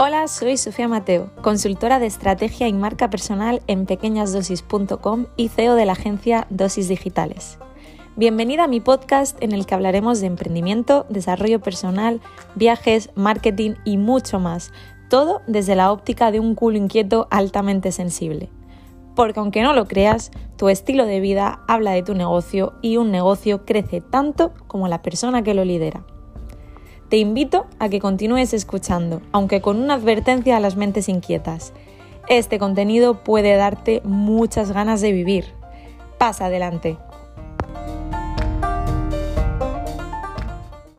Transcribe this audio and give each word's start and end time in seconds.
Hola, 0.00 0.28
soy 0.28 0.56
Sofía 0.56 0.86
Mateo, 0.86 1.32
consultora 1.42 1.98
de 1.98 2.06
estrategia 2.06 2.68
y 2.68 2.72
marca 2.72 3.10
personal 3.10 3.62
en 3.66 3.84
pequeñasdosis.com 3.84 5.26
y 5.36 5.48
CEO 5.48 5.74
de 5.74 5.86
la 5.86 5.94
agencia 5.94 6.46
Dosis 6.50 6.86
Digitales. 6.86 7.58
Bienvenida 8.14 8.62
a 8.62 8.68
mi 8.68 8.78
podcast 8.78 9.36
en 9.42 9.50
el 9.50 9.66
que 9.66 9.74
hablaremos 9.74 10.20
de 10.20 10.28
emprendimiento, 10.28 11.04
desarrollo 11.08 11.58
personal, 11.58 12.20
viajes, 12.54 13.10
marketing 13.16 13.72
y 13.84 13.96
mucho 13.96 14.38
más, 14.38 14.72
todo 15.10 15.42
desde 15.48 15.74
la 15.74 15.90
óptica 15.90 16.30
de 16.30 16.38
un 16.38 16.54
culo 16.54 16.78
inquieto 16.78 17.26
altamente 17.32 17.90
sensible. 17.90 18.50
Porque 19.16 19.40
aunque 19.40 19.62
no 19.64 19.72
lo 19.72 19.88
creas, 19.88 20.30
tu 20.56 20.68
estilo 20.68 21.06
de 21.06 21.18
vida 21.18 21.64
habla 21.66 21.90
de 21.90 22.04
tu 22.04 22.14
negocio 22.14 22.74
y 22.82 22.98
un 22.98 23.10
negocio 23.10 23.64
crece 23.64 24.00
tanto 24.00 24.54
como 24.68 24.86
la 24.86 25.02
persona 25.02 25.42
que 25.42 25.54
lo 25.54 25.64
lidera. 25.64 26.04
Te 27.08 27.16
invito 27.16 27.66
a 27.78 27.88
que 27.88 28.00
continúes 28.00 28.52
escuchando, 28.52 29.22
aunque 29.32 29.62
con 29.62 29.80
una 29.80 29.94
advertencia 29.94 30.58
a 30.58 30.60
las 30.60 30.76
mentes 30.76 31.08
inquietas. 31.08 31.72
Este 32.28 32.58
contenido 32.58 33.24
puede 33.24 33.56
darte 33.56 34.02
muchas 34.04 34.72
ganas 34.72 35.00
de 35.00 35.12
vivir. 35.12 35.46
Pasa 36.18 36.46
adelante. 36.46 36.98